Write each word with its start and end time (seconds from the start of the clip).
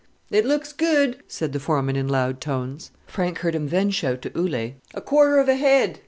"It 0.31 0.47
looks 0.47 0.73
good," 0.73 1.21
said 1.27 1.53
the 1.53 1.59
foreman 1.59 1.95
in 1.95 2.07
loud 2.07 2.41
tones. 2.41 2.89
Frank 3.05 3.37
heard 3.41 3.53
him 3.53 3.67
then 3.67 3.91
shout 3.91 4.23
to 4.23 4.35
Ole, 4.35 4.73
"A 4.95 4.99
quarter 5.01 5.37
of 5.37 5.47
a 5.47 5.53
head." 5.55 5.99